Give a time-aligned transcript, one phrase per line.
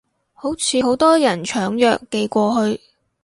[0.33, 2.81] 好似好多人搶藥寄過去